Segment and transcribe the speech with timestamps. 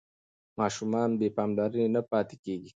[0.59, 2.69] ماشومان بې پاملرنې نه پاتې کېږي.